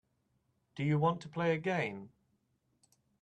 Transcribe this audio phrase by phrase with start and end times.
[0.75, 2.09] Do you want to play a game.